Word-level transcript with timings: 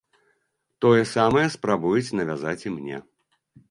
Тое 0.85 1.03
самае 1.13 1.45
спрабуюць 1.59 2.15
навязаць 2.23 2.59
і 2.69 2.77
мне. 2.81 2.97